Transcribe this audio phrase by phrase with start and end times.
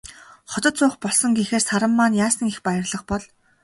[0.51, 3.23] Хотод суух болсон гэхээр Саран маань яасан их баярлах бол.